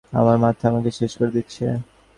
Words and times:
আমার 0.13 0.37
মাথা, 0.37 0.63
আমাকে 0.69 0.91
শেষ 0.91 1.11
করে 1.17 1.31
দিচ্ছে। 1.31 1.65